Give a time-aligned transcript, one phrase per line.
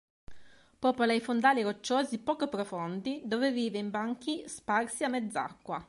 [0.79, 5.79] Popola i fondali rocciosi poco profondi dove vive in banchi sparsi a mezz'acqua.